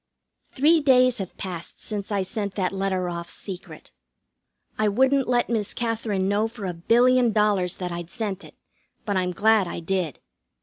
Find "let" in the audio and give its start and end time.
5.27-5.47